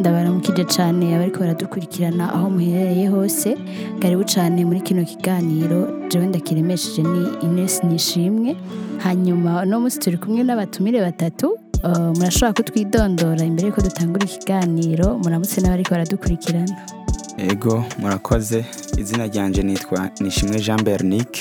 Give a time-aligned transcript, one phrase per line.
[0.00, 3.48] ndabaramukije cyane abariko baradukurikirana aho muherereye hose
[4.02, 5.78] garibu cyane muri kino kiganiro
[6.10, 8.50] jewe ndakiremesheje ni Ines Nishimwe
[9.04, 11.46] hanyuma no musi turi kumwe n'abatumire batatu
[12.18, 16.74] murashobora kutwidondora imbere yuko dutangura ikiganiro muramutse n'abariko baradukurikirana
[17.50, 18.58] ego murakoze
[19.00, 21.32] izina ryanje nitwa Nishimwe Jean Bernic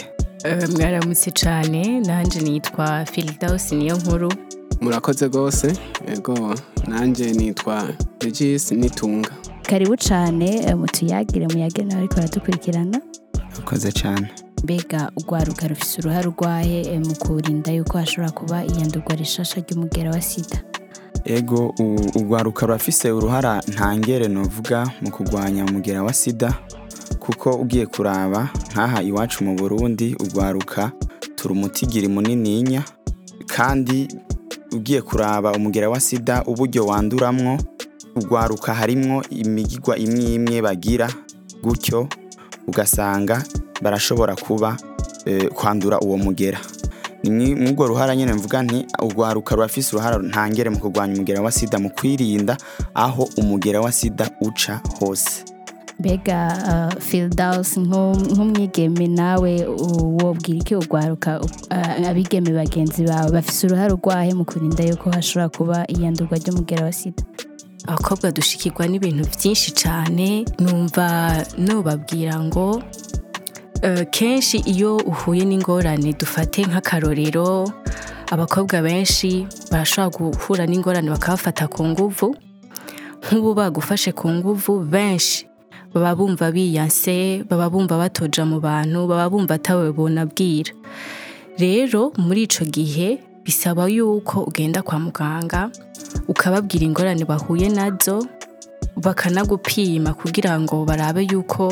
[0.47, 4.29] eh, mwaramutse cyane nanjye nitwa Filidaus niyo nkuru
[4.81, 5.73] murakoze rwose
[6.09, 6.55] yego
[6.87, 7.87] nanjye nitwa
[8.21, 9.29] regisi nitunga
[9.63, 13.01] karibu cyane eh, mutuyagire muyagire nawe ariko baradukurikirana
[13.51, 14.29] murakoze cyane
[14.63, 20.21] mbega urwaruka rufite uruhare urwaye eh, mu kurinda yuko hashobora kuba iyandurwa rishasha ry'umugera wa
[20.21, 20.63] sida
[21.25, 21.73] ego
[22.15, 26.53] urwaruka rurafise uruhara ntangere nuvuga mu kurwanya umugera wa sida
[27.19, 30.91] kuko ugiye kuraba nk'aha iwacu mu burundi urwaruka
[31.35, 32.83] turi umutigiri munininya
[33.55, 34.07] kandi
[34.71, 37.57] ugiye kuraba umugera wa sida uburyo wanduramwo
[38.15, 41.07] ugwaruka harimwo imigigwa imwe imwe bagira
[41.63, 42.07] gutyo
[42.67, 43.43] ugasanga
[43.83, 44.77] barashobora kuba
[45.25, 46.59] eh, kwandura uwo mugera
[47.25, 51.89] ni ruhara nyine mvuga nti urwaruka rurafise uruhara ntangere mu kurwanya umugera wa sida mu
[51.89, 52.57] kwirinda
[52.93, 55.31] aho umugera wa sida uca hose
[55.99, 56.37] mbega
[56.99, 59.53] firidaus uh, nk'umwigeme nawe
[60.19, 65.77] wobwira iki ugwaruka uh, abigeme bagenzi bawe bafite uruhare urwahe mu kurinda yuko hashobora kuba
[65.87, 67.23] iyandurwa ry'umugera wa sida
[67.87, 71.07] abakobwa dushikirwa n'ibintu byinshi cyane numva
[71.63, 77.71] nubabwira ngo uh, kenshi iyo uhuye n'ingorane dufate nk'akarorero
[78.31, 82.35] abakobwa benshi barashobora guhura n'ingorane bakabafata ku nguvu
[83.25, 85.47] nk'ubu bagufashe ku nguvu benshi
[85.95, 89.95] baba bumva biyanse baba bumva batoja mu bantu baba bumva atawe
[91.57, 95.71] rero muri icyo gihe bisaba yuko ugenda kwa muganga
[96.27, 98.27] ukababwira ingorane bahuye nazo
[98.99, 101.71] bakanagupima kugira ngo barabe yuko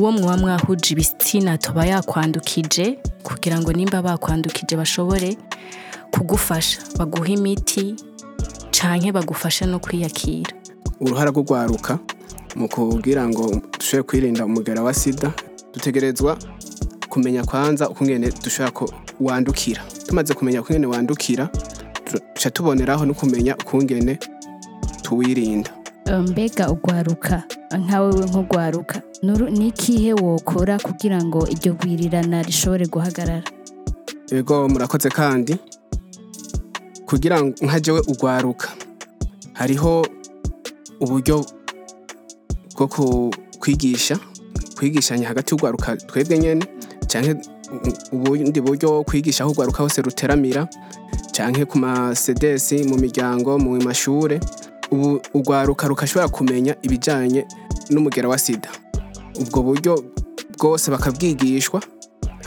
[0.00, 5.36] uwo muba mwahuje ibitsina tuba yakwandukije kugira ngo nimba bakwandukije bashobore
[6.10, 7.92] kugufasha baguha imiti
[8.72, 10.48] cyane bagufasha no kwiyakira
[11.00, 11.98] uruhara rwo kwaruka
[12.58, 13.46] mu kugira ngo
[13.78, 15.32] dushobore kwirinda umugara wa sida
[15.74, 16.38] dutegerezwa
[17.10, 21.50] kumenya kwanza ukungene dushobora wandukira tumaze kumenya ukungene wandukira
[22.10, 24.18] duca tuboneraho no kumenya ukungene
[25.02, 25.70] tuwirinda
[26.06, 27.42] ehm, mbega ugwaruka
[27.78, 29.02] nkawe nk'ugwaruka
[29.52, 33.42] ni ikihe wokora kugira ngo iryo gwirirana rishobore guhagarara
[34.32, 35.54] yego murakoze kandi
[37.06, 38.68] kugira ngo nka jewe ugwaruka
[39.52, 40.06] hariho
[41.00, 41.44] uburyo
[42.88, 43.30] bwo
[43.60, 44.16] kwigisha
[44.76, 46.64] kwigishanya hagati y'urwaruka twebwe nyine
[47.10, 47.34] cyangwa
[48.12, 50.64] ubundi buryo kwigisha aho urwaruka hose ruteramira
[51.36, 54.40] cyangwa ku masedesi mu miryango mu mashuri
[54.90, 57.44] ubu urwaruka rukashobora kumenya ibijyanye
[57.92, 58.70] n'umugera wa sida
[59.40, 59.92] ubwo buryo
[60.56, 61.82] bwose bakabwigishwa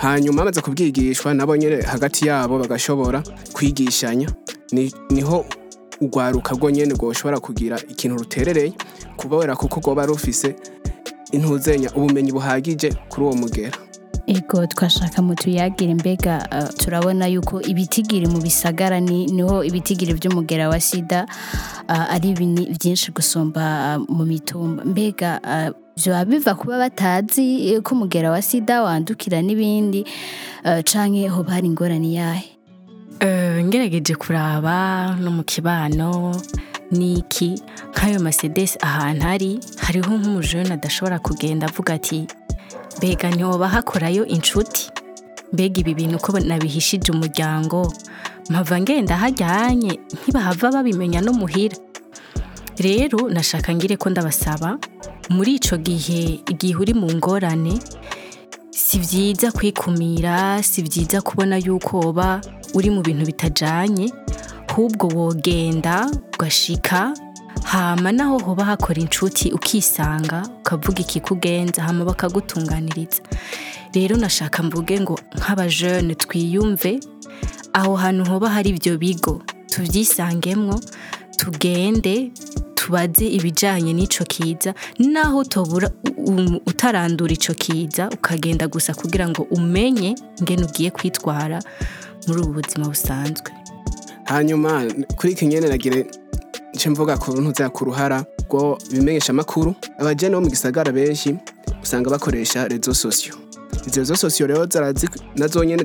[0.01, 3.21] hanyuma bamaze kubwigishwa nabo nyine hagati yabo bagashobora
[3.53, 4.29] kwigishanya
[5.13, 5.45] niho
[6.03, 8.71] urwaruka rwo nyine rwoshobora kugira ikintu ruterereye
[9.19, 10.47] kubera kuko rwaba rufise
[11.35, 13.77] intuzenya ubumenyi buhagije kuri uwo mugera
[14.33, 18.97] ego twashaka mu tuyagire mbega uh, turabona yuko ibitigiri mu bisagara
[19.35, 21.25] niho ibitigiri by'umugera wa sida
[21.91, 22.31] uh, ari
[22.79, 23.63] byinshi gusumba
[23.97, 25.29] uh, mu mitumba mbega
[25.99, 30.01] byaba biva kuba batazi eh, ko umugera wa sida wandukira n'ibindi
[30.89, 32.52] cyangwa hoba hari ingorane yahe
[33.23, 36.11] Eh, ngerageje kuraba no mu kibano
[36.95, 37.51] n'iki
[37.95, 39.51] nk'ayo masedesi ahantu ari
[39.83, 42.19] hariho nk'umujene adashobora kugenda avuga ati
[42.97, 44.81] mbega ntiwoba hakorayo inshuti
[45.55, 47.79] mbega ibi bintu ko nabihishije umuryango
[48.51, 51.79] mpava ngenda hajyanye ntibahava babimenya no muhira
[52.83, 54.69] rero nashaka ngire ko ndabasaba
[55.31, 57.75] muri icyo gihe igihe uri mu ngorane
[58.93, 62.37] si byiza kwikumira si byiza kubona yuko uba
[62.77, 64.13] uri mu bintu bitajyanye
[64.69, 67.09] ahubwo wogenda ugashika
[67.65, 73.23] hama naho hoba hakora inshuti ukisanga ukavuga ikikugenza hama bakagutunganiriza
[73.97, 76.99] rero nashaka mvuge ngo nk'abajene twiyumve
[77.73, 79.41] aho hantu hoba hari ibyo bigo
[79.73, 80.77] tubyisangemwo
[81.41, 82.29] tugende
[82.83, 84.71] tubaze ibijyanye n'icyo kiza
[85.13, 85.87] naho tubura
[86.71, 91.57] utarandura icyo kiza ukagenda gusa kugira ngo umenye ngene ugiye kwitwara
[92.27, 93.47] muri ubu buzima busanzwe
[94.31, 94.69] hanyuma
[95.17, 95.99] kuri iki ngenderagire
[96.75, 99.71] nce mvuga ku ntuza ku ruhara rwo bimenyesha amakuru
[100.01, 101.29] abajyana bo mu gisagara benshi
[101.83, 103.33] usanga bakoresha rezo sosiyo
[103.87, 104.67] izo rezo sosiyo rero
[105.39, 105.83] nazo nyine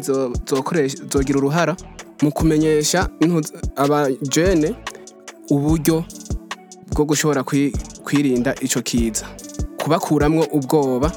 [1.13, 1.75] zogira uruhara
[2.23, 3.07] mu kumenyesha
[3.83, 4.69] abajene
[5.55, 5.97] uburyo
[6.99, 7.45] bwo gushobora
[8.05, 9.27] kwirinda icyo kiza
[9.83, 11.13] kubakuramwo ubwoba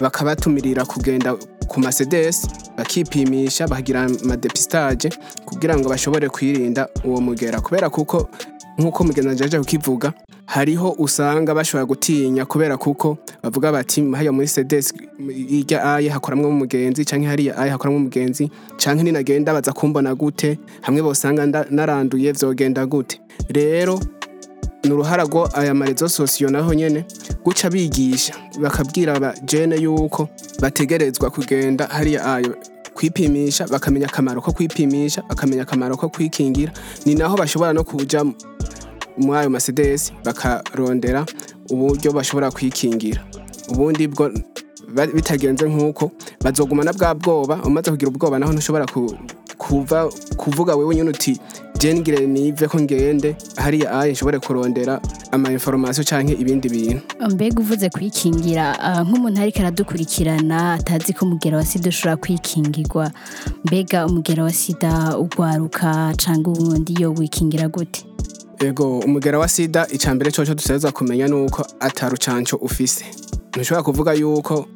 [0.00, 1.34] bakabatumirira kugenda
[1.68, 2.46] ku masedesi
[2.78, 5.10] bakipimisha bagira amadepistage
[5.44, 8.28] kugira ngo bashobore kwirinda uwo mugera kubera kuko
[8.78, 10.12] nk'uko mugenzi wawe kukivuga
[10.46, 14.94] hariho usanga bashobora gutinya kubera kuko bavuga bati hariya muri sedesi
[15.48, 18.46] hirya aye hakoramo umugenzi cyangwa hariya aye hakoramo umugenzi
[18.78, 23.18] cyangwa ninagenda baza kumbona gute hamwe bosanga naranduye byogenda gute
[23.50, 23.98] rero
[24.84, 27.04] ni uruharago aya marezo sosiyo naho nyine
[27.44, 30.28] guca bigisha bakabwira abajene yuko
[30.60, 32.56] bategerezwa kugenda hariya ayo
[32.94, 36.72] kwipimisha bakamenya akamaro ko kwipimisha bakamenya akamaro ko kwikingira
[37.06, 38.24] ni naho bashobora no kujya
[39.18, 41.26] muri ayo masedesi bakarondera
[41.70, 43.20] uburyo bashobora kwikingira
[43.68, 44.30] ubundi bwo
[45.14, 46.10] bitagenze nk'uko
[46.40, 48.86] bazogumana bwa bwoba umaze kugira ubwoba naho ntushobora
[50.36, 51.38] kuvuga wewe nyine uti
[51.80, 55.00] gire nive ko ngende hariya aye nshobore kurondera
[55.32, 57.00] ama inforomasiyo cyangwa ibindi bintu
[57.34, 63.10] mbega uvuze kwikingira ah, nk'umuntu ariko aradukurikirana atazi ko umugera wa sida ushobora kwikingirwa
[63.64, 68.04] mbega umugera wa sida ugwaruka cyangwa ubundi yo wikingira gute
[68.60, 73.04] ego umugera wa sida icya mbere cyose dusoza kumenya ni uko atarucanco ufise
[73.56, 74.68] ntushobora kuvuga yuko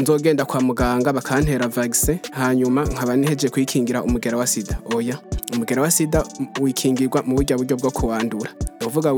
[0.00, 5.18] nzogenda kwa muganga bakantera vagise hanyuma nkaba niheje kuyikingira umugera wa sida oya
[5.52, 6.24] umugera wa sida
[6.60, 8.50] wikingirwa mu buryo buryo bwo kuwandura
[8.80, 9.12] ni ukuvuga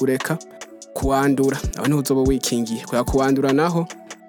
[0.00, 0.38] ureka
[0.94, 3.86] kuwandura aho niho uzoba wikingiye kubera kuwandura naho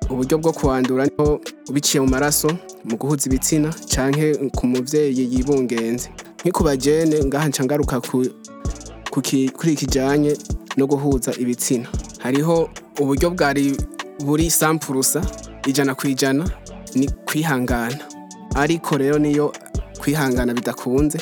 [0.10, 2.48] uburyo bwo kuwandura niho ubiciye mu maraso
[2.88, 6.08] mu guhuza ibitsina cyangwa ku mubyeyi yibungenze
[6.42, 7.96] nk'ikubajyene ngaha nca ngaruka
[9.58, 10.38] kuri kijyanye
[10.78, 11.88] no guhuza ibitsina
[12.24, 12.70] hariho
[13.02, 13.76] uburyo bwari
[14.24, 15.20] buri sampurusa
[15.68, 16.46] ijana ku ijana
[16.96, 17.98] ni kwihangana
[18.56, 19.52] ariko rero niyo
[20.00, 21.20] kwihangana bidakunze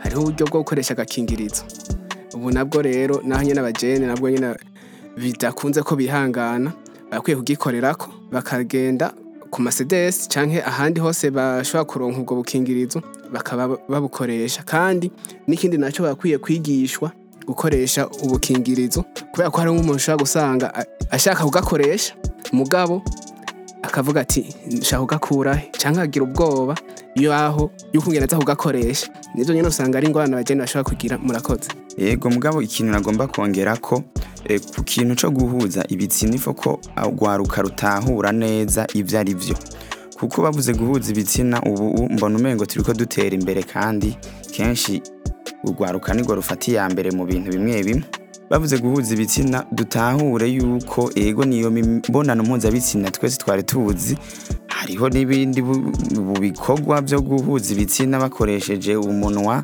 [0.00, 1.62] hariho uburyo bwo gukoresha agakingirizo
[2.34, 4.54] ubu nabwo rero naho nyine abajene nabwo nyine
[5.20, 6.72] bidakunze ko bihangana
[7.12, 9.12] bakwiye kugikorera ko bakagenda
[9.52, 13.02] ku masedesi cyangwa ahandi hose bashobora kuronka ubwo bukingirizo
[13.32, 15.12] bakaba babukoresha kandi
[15.46, 17.12] n'ikindi nacyo bakwiye kwigishwa
[17.46, 20.66] gukoresha ubukingirizo kubera ko hari nk'umuntu ushobora gusanga
[21.12, 22.16] ashaka kugakoresha
[22.56, 23.04] mugabo
[23.82, 26.74] akavuga ati nshaka kugakurahe cyangwa agira ubwoba
[27.14, 32.30] y'aho y'uko ugenda aza kugakoresha nibyo nyine usanga ari ingorane bagenda bashobora kugira murakoze yego
[32.30, 34.02] mugabo ikintu nagomba kongera ko
[34.48, 39.56] eh, ku kintu cyo guhuza ibitsina ifo ko rwaruka rutahura neza ibyo ari byo
[40.18, 44.14] kuko babuze guhuza ibitsina ubu mbona umengo turi ko dutera imbere kandi
[44.54, 45.02] kenshi
[45.66, 48.06] urwaruka nirwo rufata iya mbere mu bintu bimwe bimwe
[48.52, 54.16] bavuze guhuza ibitsina dutahure yuko ego niyo mibonano mpuzabitsina twese twari tuzi
[54.66, 55.62] hariho n'ibindi
[56.40, 59.62] bikorwa byo guhuza ibitsina bakoresheje umunwa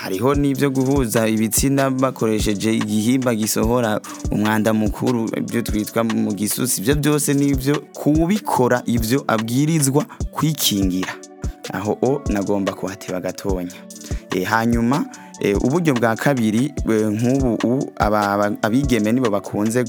[0.00, 4.00] hariho n'ibyo guhuza ibitsina bakoresheje igihimba gisohora
[4.32, 11.12] umwanda mukuru ibyo twitwa mu gisusi ibyo byose n'ibyo kubikora ibyo abwirizwa kwikingira
[11.76, 13.76] aho o nagomba kuhateba gatonya
[14.32, 15.04] eh, hanyuma
[15.42, 17.92] Eh, uburyo bwa kabiri nk'ubu
[18.62, 19.84] abigeme nibo bakunze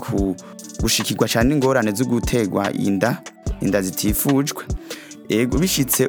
[0.79, 3.19] gushikirwa cyane ingorane zo gutegwa inda
[3.61, 4.63] inda zitifujwe
[5.59, 6.07] bishyitse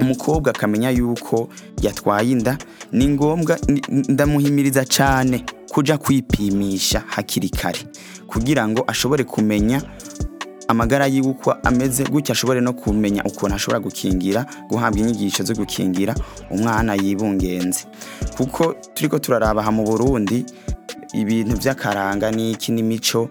[0.00, 1.48] umukobwa akamenya yuko
[1.82, 2.56] yatwaye inda
[2.92, 3.58] ni ngombwa
[3.88, 7.80] ndamuhimiriza cyane kujya kwipimisha hakiri kare
[8.26, 9.82] kugira ngo ashobore kumenya
[10.68, 16.14] amagara yiwe uko ameze gutya ashobore no kumenya ukuntu ashobora gukingira guhabwa inyigisho zo gukingira
[16.50, 17.84] umwana yibungenze
[18.38, 20.46] kuko turi ko turaraba aha mu burundi
[21.18, 23.26] ibintu by'akaranga n'iki n'imico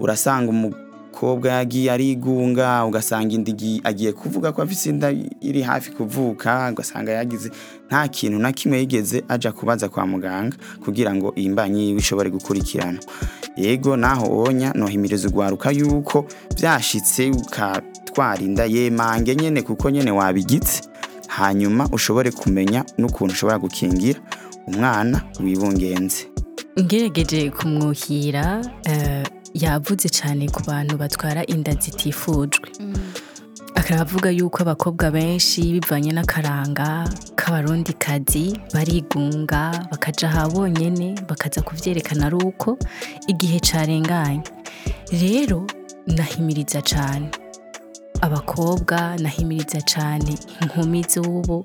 [0.00, 3.52] urasanga umukobwa yagiye arigunga ugasanga inda
[3.84, 5.12] agiye kuvuga ko afite inda
[5.44, 7.52] iri hafi kuvuka ugasanga yagize
[7.92, 12.30] nta kintu na kimwe yigeze ajya kubaza kwa muganga kugira ngo iyi mbanyi yiwe ishobore
[12.32, 12.98] gukurikirana
[13.56, 16.24] yego naho wonya nohimiriza urwaruka yuko
[16.56, 20.82] byashyitse ukatwara inda yemange nyine kuko nyine wabigitse
[21.28, 24.18] hanyuma ushobore kumenya n'ukuntu ushobora gukingira
[24.68, 26.18] umwana wibungenze
[26.84, 28.44] ngerageje kumwuhira
[28.92, 29.24] eh,
[29.64, 32.94] yavuze cyane ku bantu batwara inda zitifujwe mm.
[33.80, 36.88] akaravuga yuko abakobwa benshi bivanye n'akaranga
[37.38, 38.44] k'abarundi kazi
[38.74, 42.70] barigunga bakaja aha bonyene bakaza kuvyerekana ari uko
[43.32, 44.44] igihe carenganye
[45.22, 45.60] rero
[46.16, 47.28] nahimiriza cyane
[48.26, 50.32] abakobwa nahimiriza cyane
[50.62, 51.58] inkumi z'ubu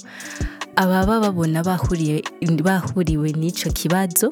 [0.75, 4.27] ababa babona bahuriwe n'icyo kibazo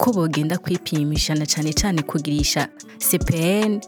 [0.00, 2.68] ko bogenda kwipimisha na cyane cyane kugirisha
[3.06, 3.80] CPN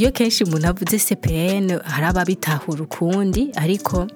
[0.00, 4.06] iyo kenshi umuntu avuze CPN hari ababitahura ukundi ariko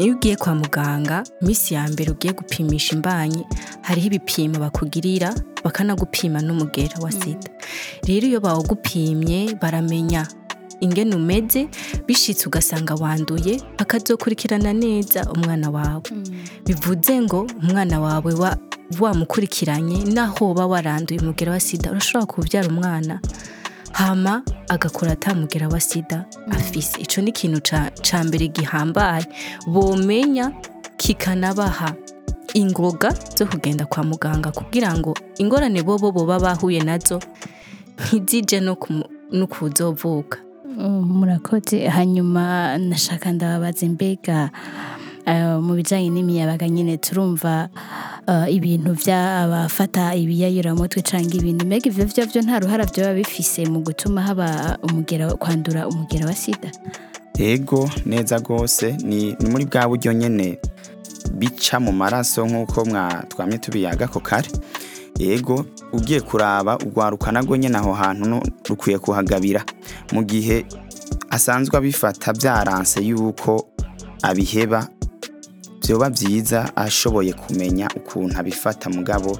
[0.00, 3.42] iyo ugiye kwa muganga minsi ya mbere ugiye gupimisha imbanyi
[3.86, 5.32] hariho ibipimo bakugirira
[5.64, 7.56] bakanagupima n'umugera wa sida mm.
[8.08, 10.26] rero iyo bawugupimye baramenya
[10.80, 11.68] ingene umeze
[12.06, 16.24] bishitse ugasanga wanduye akazokurikirana neza umwana wawe mm.
[16.66, 18.56] bivuze ngo umwana wawe wa
[19.00, 23.20] wamukurikiranye naho uba waranduye umugera wa sida urashobora kubyara umwana
[23.92, 26.52] hama agakora atamugera wa sida mm.
[26.52, 27.60] afise icyo ni ikintu
[28.04, 29.24] cya mbere gihambaye
[29.66, 30.52] bomenya
[30.96, 31.94] kikanabaha
[32.54, 37.20] ingoga zo kugenda kwa muganga kugira ngo ingorane bo baba bahuye nazo
[38.06, 38.60] ntizije
[39.32, 40.38] no kuzovuka
[40.84, 44.50] murakoze hanyuma nashaka ndababaza mbega
[45.26, 47.68] eh, mu bijyanye n'imiyabaga nyine turumva
[48.28, 54.20] eh, ibintu by'abafata ibiyayiramutwe cyangwa ibintu mbega ibyo byo nta ruhara byaba bifise mu gutuma
[54.22, 56.68] haba umugera kwandura umugera wa sida
[57.40, 60.58] yego neza rwose ni muri bwa buryo nyine
[61.38, 62.84] bica mu maraso nk'uko
[63.32, 64.48] twamye tubiyaga ko kare
[65.20, 69.60] yego ugiye kuraba urwaruka narwo nyine aho hantu rukwiye kuhagabira
[70.12, 70.66] mu gihe
[71.30, 73.68] asanzwe abifata byaranse y'uko
[74.22, 74.88] abiheba
[75.82, 79.38] byoba byiza ashoboye kumenya ukuntu abifata mugabo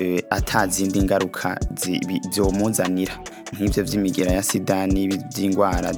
[0.00, 1.56] eh, atazindi ngaruka
[2.30, 3.14] byomuzanira
[3.52, 5.90] nk'ibyo by'imigera ya sida n'ibi by'indwara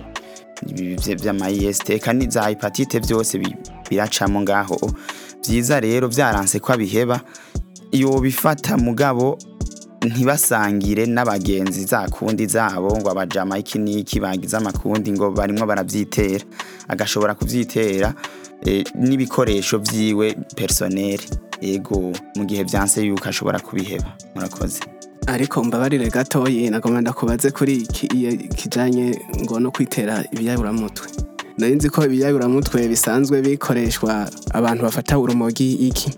[1.23, 3.33] by'amayesite kandi za hepatite byose
[3.91, 4.77] biracamo ngaho
[5.43, 7.17] byiza rero byaranse ko abiheba
[7.97, 9.35] iyo bifata mugabo
[10.07, 16.41] ntibasangire n'abagenzi za kundi zabo ngo abajama iki n'iki bagize amakundi ngo barimo barabyitera
[16.89, 18.15] agashobora kubyitera
[18.67, 21.21] eh, n'ibikoresho byiwe personel
[21.61, 24.81] ego mu gihe byanse yuko ashobora kubiheba murakoze
[25.29, 27.85] ariko mbabarire gatoyi nagomba ndakubaze kuri
[28.57, 31.07] kijanye ngo no kwitera ibiyaburamutwe
[31.61, 36.09] nari nzi ko ibiyaburamutwe bisanzwe bikoreshwa abantu bafata urumogi iki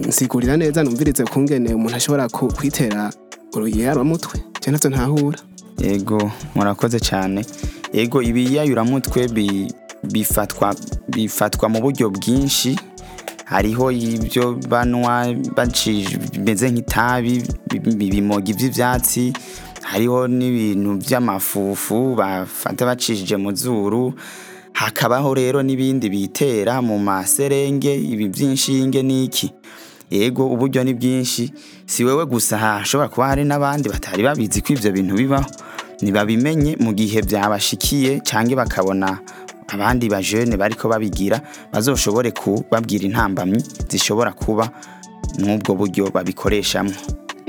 [0.00, 2.24] nsigurira neza numvirize kungene umuntu ashobora
[2.58, 3.12] kwitera
[4.04, 5.38] mutwe cyane natwe ntahura
[5.82, 6.18] yego
[6.54, 7.40] murakoze cyane
[7.92, 9.20] yego ibiyayuramutwe
[10.12, 10.68] bifatwa
[11.10, 12.76] bifatwa mu buryo bwinshi
[13.50, 15.16] hariho ibyo banywa
[16.32, 17.34] bimeze nk'itabi
[18.06, 19.24] ibimogi iby’ibyatsi
[19.88, 24.04] hariho n'ibintu by'amafufu bafata bacishije mu zuru
[24.78, 29.48] hakabaho rero n'ibindi bitera mu maserenge ibi by'inshinge n'iki
[30.10, 31.52] yego uburyo ni bwinshi
[31.86, 35.48] si wewe gusa hashobora kuba hari n'abandi batari babizi ko ibyo bintu bibaho
[36.02, 39.08] ntibabimenye mu gihe byabashikiye cyangwa bakabona
[39.72, 41.38] abandi bajene bari ko babigira
[41.72, 44.64] bazoshobore kubabwira intambamyi zishobora kuba
[45.38, 46.94] n’ubwo buryo babikoreshamo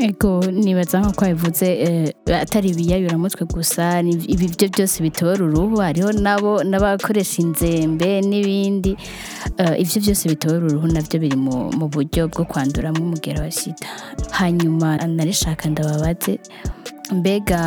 [0.01, 4.01] ego nibaza nk'uko wabivuze eh, atari ibiyayuramutwe gusa
[4.33, 8.91] ibi byo byose bitora uruhu hariho nabo n'abakoresha inzembe n'ibindi
[9.61, 11.37] eh, ibyo byose bitobora uruhu nabyo biri
[11.79, 13.87] mu buryo bwo kwanduramo umugera wa sida
[14.39, 16.33] hanyuma narishaka ndababaze
[17.17, 17.59] mbega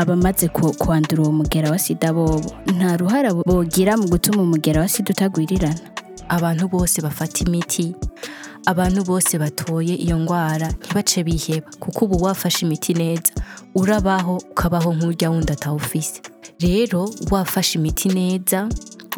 [0.00, 0.48] abamaze
[0.82, 5.82] kwandura uwo mugera wa sida bobo nta ruhara bogira mu gutuma umugera wa sida utagwirirana
[6.34, 7.86] abantu bose bafata imiti
[8.70, 13.32] abantu bose batoye iyo ndwara ntibace biheba kuko ubu wafashe imiti neza
[13.80, 16.20] urabaho ukabaho nk'urya wundi atawufise
[16.64, 17.00] rero
[17.34, 18.58] wafashe imiti neza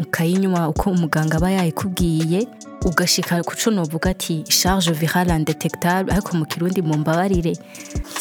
[0.02, 2.40] ukayinywa uko umuganga aba yayikubwiye
[2.88, 7.52] ugashika ku cyo novuga ati charge virale indetectable ariko mu kirundi mu mbabarire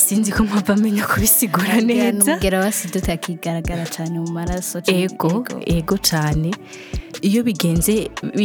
[0.05, 5.43] sinzi ko mpava amenya kubisigura neza nubwira wasida utakigaragara cyane mu maraso ego
[5.75, 6.49] ego cyane
[7.27, 7.93] iyo bigenze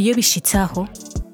[0.00, 0.82] iyo bishitse aho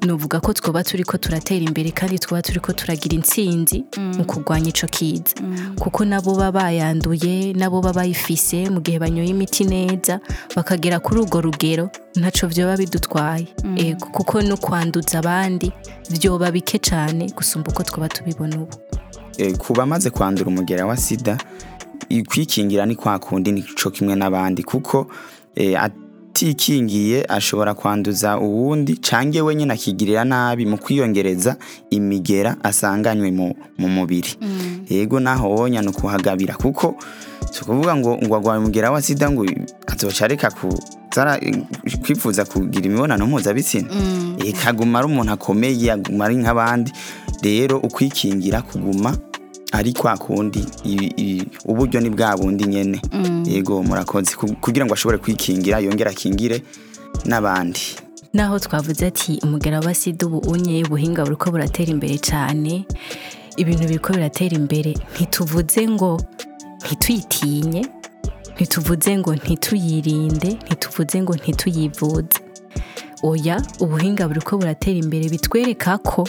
[0.05, 4.29] nuvuga ko twaba turi ko turatera imbere kandi twaba turi ko turagira intsinzi mu mm.
[4.29, 5.77] kurwanya icyo kiza mm.
[5.81, 10.21] kuko nabo baba bayanduye nabo baba bayifise mu gihe banyoye imiti neza
[10.57, 11.89] bakagera kuri urwo rugero
[12.21, 13.77] ntacyo byoba bidutwaye mm.
[14.01, 15.73] kuko no kwanduza abandi
[16.13, 18.77] byoba bike cyane gusumba uko twaba tubibona ubu
[19.41, 21.37] eh, kuba bamaze kwandura umugera wa sida
[22.29, 25.07] kwikingira ni kwa kundi ni cyo kimwe n'abandi kuko
[25.57, 25.75] eh,
[26.35, 31.57] utikingiye ashobora kwanduza uwundi cange we nyine akigirira nabi mu kwiyongereza
[31.95, 33.31] imigera asanganywe
[33.79, 34.83] mu mubiri mm.
[34.91, 36.97] yego naho wonya ni ukuhagabira kuko
[37.55, 39.47] si ukuvuga ngo ngo agwaye umugera wa sida ngo
[39.87, 40.51] azoca areka
[42.03, 44.53] kwifuza kugira imibonano mpuzabitsina mm.
[44.65, 46.91] kaguma ari umuntu akomeye aguma ari nk'abandi
[47.47, 49.11] rero ukwikingira kuguma
[49.75, 50.67] ari kwa kundi
[51.65, 53.45] uburyo ni bwa bundi nyine mm.
[53.49, 56.63] yego murakoze kugira ngo ashobore kwikingira yongere akingire
[57.27, 57.81] n'abandi
[58.33, 62.87] naho twavuze ati umugera wa sida ubu unye ubuhinga buri ko buratera imbere cyane
[63.59, 66.23] ibintu biri ko biratera imbere ntituvuze ngo
[66.87, 67.83] ntitwitinye
[68.55, 72.39] ntituvuze ngo ntituyirinde ntituvuze ngo ntituyivuze
[73.27, 76.23] oya ubuhinga buri ko buratera imbere bitwereka ko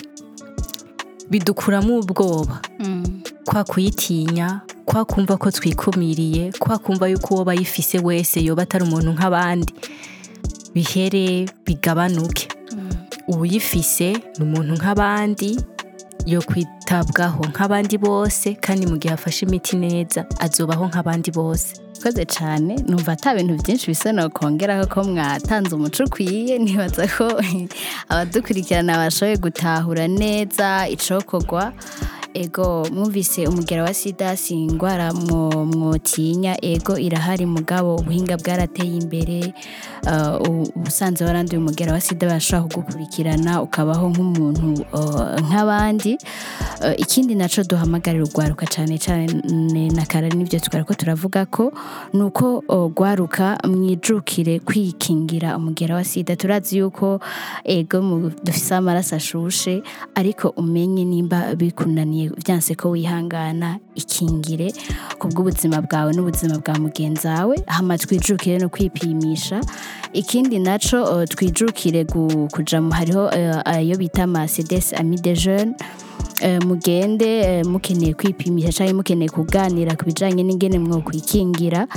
[1.30, 3.22] bidukuramo ubwoba mm.
[3.46, 9.14] kwa kuyitinya kwa kumva ko twikumiriye kwa kumva yuko uwo bayifise wese yoba atari umuntu
[9.14, 9.74] nk'abandi
[10.74, 12.90] bihere bigabanuke mm.
[13.28, 15.52] uwuyifise ni umuntu nk'abandi
[16.26, 22.74] yo kwitabwaho nk'abandi bose kandi mu gihe afashe imiti neza azubaho nk'abandi bose ikoze cyane
[22.90, 27.30] numva ata bintu byinshi bisa nakongeraho ko mwatanze umuco ukwiye nibaza ko
[28.10, 31.64] abadukurikirana bashoboye gutahura neza icokorwa
[32.36, 39.54] ego mwumvise umugera wa sida si indwara mwotinya ego irahari mugabo ubuhinga bwarateye imbere
[40.04, 46.14] uh, ubusanzwe waranduye umugera wa sida bashobora kugukurikirana ukabaho nk'umuntu uh, nk'abandi
[46.84, 49.26] uh, ikindi nacyo duhamagarira urwaruka cyane cyane
[49.96, 51.72] na kare n'ibyo twari ko turavuga ko
[52.16, 52.62] ni uko
[52.92, 57.20] rwaruka mwijukire kwikingira umugera wa sida turazi yuko
[57.64, 57.98] ego
[58.46, 59.74] dufise amaraso ashushe
[60.20, 64.68] ariko umenye nimba bikunaniye byanse ko wihangana ikingire
[65.20, 69.58] ku bw'ubuzima bwawe n'ubuzima bwa mugenzi wawe hama twijukire no kwipimisha
[70.14, 72.02] ikindi naco eh, twijukire
[72.54, 75.74] kuja hariho eh, ayo bita amasidesi amide jene
[76.42, 81.88] eh, mugende mukeneye kwipimisha cyangwa mukeneye kuganira ku bijyanye n'ingene mwokwikingira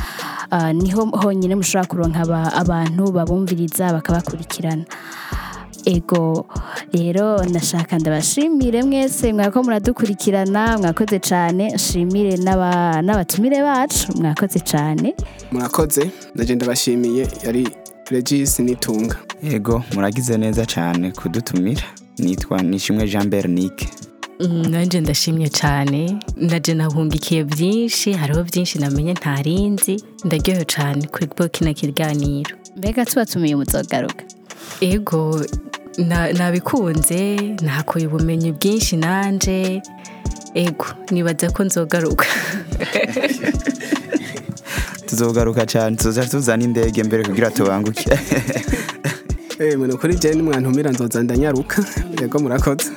[0.51, 2.21] ah, niho honyine mushobora kuronka
[2.63, 4.85] abantu babumviriza bakabakurikirana
[5.95, 6.45] ego
[6.93, 15.09] rero ndashaka ndabashimire mwese mwako muradukurikirana mwakoze cyane nshimire n'abatumire bacu mwakoze cyane
[15.53, 16.03] mwakoze
[16.35, 17.63] ndagenda bashimiye yari
[18.13, 19.17] regisi nitunga
[19.57, 21.85] ego muragize neza cyane kudutumira
[22.25, 23.87] nitwa nishimwe jean bernike
[24.41, 26.01] mm, nanjye ndashimye cyane
[26.51, 33.23] nanjye nahungikiye byinshi hariho byinshi namenye ntarinzi ndaryohewe cyane kuri bwo kino kiganiro mbega tuba
[33.31, 34.23] tumiye umutsogaruka
[34.93, 35.19] ego
[36.39, 37.17] nabikunze
[37.65, 39.83] nahakuye ubumenyi bwinshi nanjye
[40.65, 42.27] ego nibaza ko nzogaruka
[45.07, 48.07] tuzogaruka cyane tuza tuzana indege mbere kugira tubanguke
[49.63, 51.77] eh, kuri jya ni mwantumira nzoza ndanyaruka
[52.21, 52.89] yego murakoze